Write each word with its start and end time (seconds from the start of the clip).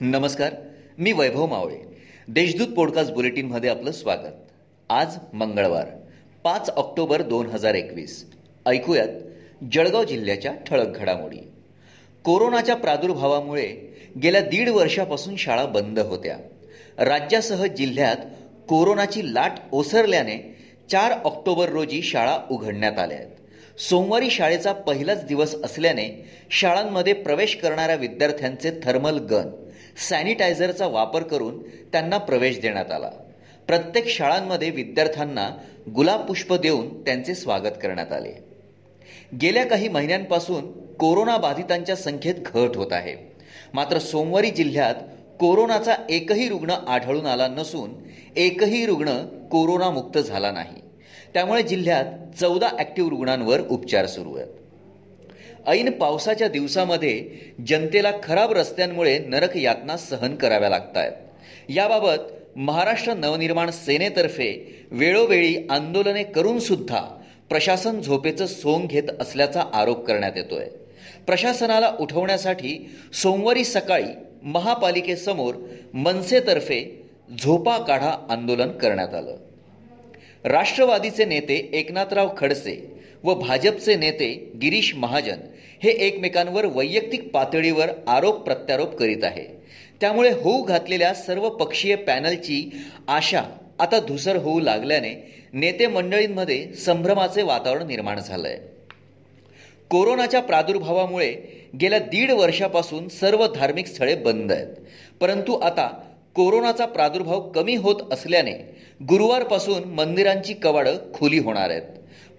नमस्कार 0.00 0.54
मी 0.98 1.12
वैभव 1.12 1.46
मावळे. 1.46 1.76
देशदूत 2.28 2.66
पॉडकास्ट 2.66 3.12
बुलेटिनमध्ये 3.12 3.70
आपलं 3.70 3.92
स्वागत. 3.92 4.50
आज 4.90 5.16
मंगळवार 5.32 5.86
पाच 6.44 6.70
ऑक्टोबर 6.70 7.22
दोन 7.22 7.46
हजार 7.46 7.74
एकवीस. 7.74 8.30
ऐकूयात 8.66 9.08
जळगाव 9.72 10.04
जिल्ह्याच्या 10.04 10.52
ठळक 10.54 10.86
घडामोडी. 10.86 11.36
कोरोनाच्या 12.24 12.76
प्रादुर्भावामुळे 12.76 13.96
गेल्या 14.22 14.40
दीड 14.40 14.68
वर्षापासून 14.68 15.36
शाळा 15.36 15.64
बंद 15.64 15.98
होत्या. 15.98 16.36
राज्यासह 16.98 17.66
जिल्ह्यात 17.66 18.16
कोरोनाची 18.68 19.34
लाट 19.34 19.52
ओसरल्याने 19.72 20.56
चार 20.90 21.12
ऑक्टोबर 21.12 21.68
रोजी 21.68 22.02
शाळा 22.02 22.38
उघडण्यात 22.50 22.98
आल्या 22.98 23.16
आहेत. 23.16 23.30
सोमवारी 23.80 24.30
शाळेचा 24.30 24.72
पहिलाच 24.72 25.24
दिवस 25.24 25.54
असल्याने 25.54 26.30
शाळांमध्ये 26.50 27.12
प्रवेश 27.12 27.56
करणाऱ्या 27.56 27.96
विद्यार्थ्यांचे 27.96 28.70
थर्मल 28.82 29.18
गन 29.18 29.50
सॅनिटायझरचा 29.96 30.86
वापर 30.86 31.22
करून 31.22 31.62
त्यांना 31.62 32.18
प्रवेश 32.18 32.60
देण्यात 32.60 32.90
आला. 32.90 33.10
प्रत्येक 33.66 34.08
शाळांमध्ये 34.08 34.70
विद्यार्थ्यांना 34.70 35.50
गुलाब 35.94 36.26
पुष्प 36.26 36.54
देऊन 36.54 37.04
त्यांचे 37.04 37.34
स्वागत 37.34 37.78
करण्यात 37.82 38.12
आले. 38.12 38.32
गेल्या 39.42 39.66
काही 39.66 39.88
महिन्यांपासून 39.88 40.72
कोरोना 40.80 41.36
बाधितांच्या 41.36 41.96
संख्येत 41.96 42.34
घट 42.34 42.76
होत 42.76 42.92
आहे. 42.92 43.32
मात्र 43.74 43.98
सोमवारी 43.98 44.50
जिल्ह्यात 44.50 44.94
कोरोनाचा 45.40 45.94
एकही 46.10 46.48
रुग्ण 46.48 46.70
आढळून 46.70 47.26
आला 47.26 47.48
नसून 47.48 47.90
एकही 48.36 48.86
रुग्ण 48.86 49.10
कोरोनामुक्त 49.50 50.18
झाला 50.18 50.50
नाही. 50.50 50.82
त्यामुळे 51.34 51.62
जिल्ह्यात 51.62 52.04
चौदा 52.38 52.68
ॲक्टिव्ह 52.78 53.10
रुग्णांवर 53.10 53.60
उपचार 53.60 54.06
सुरू 54.06 54.36
आहेत. 54.36 54.48
ऐन 55.66 55.90
पावसाच्या 55.90 56.48
दिवसामध्ये 56.48 57.28
जनतेला 57.66 58.12
खराब 58.22 58.52
रस्त्यांमुळे 58.52 59.18
नरक 59.18 59.56
यातना 59.56 59.96
सहन 59.96 60.34
कराव्या 60.36 60.68
लागत 60.68 60.96
आहेत 60.96 61.12
याबाबत 61.68 62.32
महाराष्ट्र 62.56 63.14
नवनिर्माण 63.14 63.70
सेनेतर्फे 63.70 64.78
वेळोवेळी 64.90 65.56
आंदोलने 65.70 66.22
करून 66.22 66.58
सुद्धा 66.58 67.00
प्रशासन 67.48 68.00
झोपेचं 68.00 68.46
सोंग 68.46 68.86
घेत 68.86 69.02
असल्याचा 69.20 69.62
आरोप 69.74 70.06
करण्यात 70.06 70.32
येतोय. 70.36 70.66
प्रशासनाला 71.26 71.92
उठवण्यासाठी 72.00 72.90
सोमवारी 73.22 73.64
सकाळी 73.64 74.12
महापालिकेसमोर 74.42 75.54
मनसेतर्फे 75.94 77.08
झोपा 77.38 77.78
काढा 77.78 78.26
आंदोलन 78.30 78.68
करण्यात 78.68 79.14
आलं. 79.14 79.36
राष्ट्रवादीचे 80.44 81.24
नेते 81.24 81.70
एकनाथराव 81.72 82.28
खडसे 82.36 82.95
व 83.26 83.34
भाजपचे 83.34 83.94
नेते 83.96 84.28
गिरीश 84.62 84.94
महाजन 84.94 85.38
हे 85.82 85.90
एकमेकांवर 86.06 86.64
वैयक्तिक 86.64 87.28
पातळीवर 87.30 87.88
आरोप 88.06 88.34
प्रत्यारोप 88.40 88.94
करीत 88.94 89.24
आहे. 89.24 89.44
त्यामुळे 90.00 90.30
होऊ 90.32 90.62
घातलेल्या 90.62 91.12
सर्व 91.14 91.48
पक्षीय 91.48 91.94
पॅनलची 91.96 92.70
आशा 93.08 93.42
आता 93.78 93.98
धुसर 94.00 94.36
होऊ 94.36 94.60
लागल्याने 94.60 95.12
नेते 95.52 95.86
मंडळींमध्ये 95.86 96.72
संभ्रमाचे 96.74 97.42
वातावरण 97.42 97.86
निर्माण 97.86 98.18
झालं 98.18 98.48
आहे 98.48 98.58
कोरोनाच्या 99.90 100.40
प्रादुर्भावामुळे 100.40 101.34
गेल्या 101.80 101.98
दीड 101.98 102.30
वर्षापासून 102.30 103.08
सर्व 103.08 103.46
धार्मिक 103.46 103.86
स्थळे 103.86 104.14
बंद 104.14 104.52
आहेत. 104.52 104.66
परंतु 105.20 105.52
आता 105.54 105.88
कोरोनाचा 106.36 106.86
प्रादुर्भाव 106.86 107.40
कमी 107.40 107.74
होत 107.74 107.96
असल्याने 108.12 108.52
गुरुवारपासून 109.08 109.84
मंदिरांची 109.84 110.54
कवाडं 110.54 110.96
खुली 111.14 111.38
होणार 111.38 111.70
आहेत. 111.70 111.82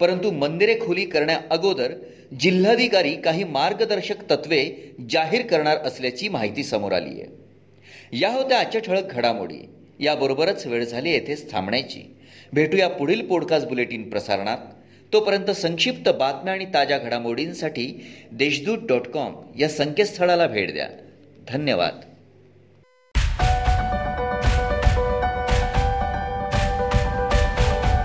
परंतु 0.00 0.30
मंदिरे 0.30 0.74
खुली 0.74 1.04
करण्याअगोदर 1.04 1.92
जिल्हाधिकारी 2.40 3.14
काही 3.14 3.44
मार्गदर्शक 3.44 4.30
तत्वे 4.30 4.92
जाहीर 5.10 5.46
करणार 5.46 5.76
असल्याची 5.76 6.28
माहिती 6.28 6.64
समोर 6.64 6.92
आली 6.92 7.20
आहे. 7.20 7.24
या 8.18 8.32
होत्या 8.32 8.60
आजच्या 8.60 8.80
ठळक 8.80 9.12
घडामोडी. 9.12 9.68
याबरोबरच 10.00 10.66
वेळ 10.66 10.84
झाली 10.84 11.10
येथेच 11.10 11.52
थांबण्याची. 11.52 12.00
भेटूया 12.52 12.88
पुढील 12.88 13.26
पॉडकास्ट 13.26 13.68
बुलेटिन 13.68 14.10
प्रसारणात. 14.10 14.58
तोपर्यंत 15.12 15.50
संक्षिप्त 15.50 16.08
बातम्या 16.08 16.52
आणि 16.52 16.64
ताज्या 16.64 16.98
घडामोडींसाठी 16.98 18.06
देशदूत 18.32 18.78
डॉट 18.78 19.08
कॉम 19.08 19.34
या 19.58 19.68
संकेतस्थळाला 19.68 20.46
भेट 20.46 20.72
द्या. 20.72 20.88
धन्यवाद. 21.48 22.00